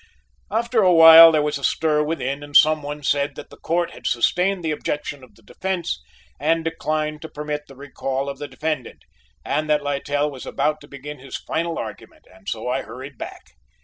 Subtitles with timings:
[0.49, 3.91] After a while there was a stir within and some one said that the Court
[3.91, 6.01] had sustained the objection of the defence
[6.39, 9.03] and declined to permit the recall of the defendant,
[9.45, 13.43] and that Littell was about to begin his final argument, and so I hurried back.